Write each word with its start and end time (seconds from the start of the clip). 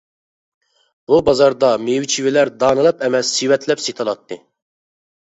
بۇ 1.09 1.17
بازاردا 1.25 1.67
مېۋە 1.83 2.07
چېۋىلەر 2.13 2.51
دانىلاپ 2.63 3.03
ئەمەس 3.09 3.33
سېۋەتلەپ 3.41 3.83
سېتىلاتتى. 3.83 4.39